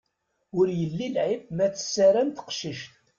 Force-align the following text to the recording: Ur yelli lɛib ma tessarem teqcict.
Ur 0.59 0.67
yelli 0.79 1.07
lɛib 1.15 1.43
ma 1.55 1.67
tessarem 1.73 2.29
teqcict. 2.31 2.91